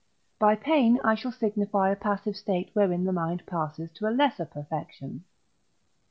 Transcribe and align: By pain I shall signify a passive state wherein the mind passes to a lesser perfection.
By 0.39 0.55
pain 0.55 0.99
I 1.03 1.13
shall 1.13 1.31
signify 1.31 1.91
a 1.91 1.95
passive 1.95 2.35
state 2.35 2.71
wherein 2.73 3.03
the 3.03 3.11
mind 3.13 3.45
passes 3.45 3.91
to 3.91 4.07
a 4.07 4.09
lesser 4.09 4.45
perfection. 4.45 5.25